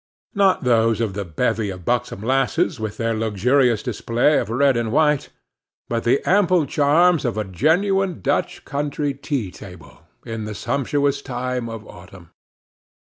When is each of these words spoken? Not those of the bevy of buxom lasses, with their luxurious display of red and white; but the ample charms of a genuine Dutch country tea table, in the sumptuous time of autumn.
Not 0.33 0.63
those 0.63 0.99
of 0.99 1.13
the 1.13 1.23
bevy 1.23 1.69
of 1.69 1.85
buxom 1.85 2.23
lasses, 2.23 2.79
with 2.79 2.97
their 2.97 3.13
luxurious 3.13 3.83
display 3.83 4.39
of 4.39 4.49
red 4.49 4.75
and 4.75 4.91
white; 4.91 5.29
but 5.89 6.05
the 6.05 6.27
ample 6.27 6.65
charms 6.65 7.23
of 7.23 7.37
a 7.37 7.43
genuine 7.43 8.19
Dutch 8.19 8.65
country 8.65 9.13
tea 9.13 9.51
table, 9.51 10.01
in 10.25 10.45
the 10.45 10.55
sumptuous 10.55 11.21
time 11.21 11.69
of 11.69 11.87
autumn. 11.87 12.31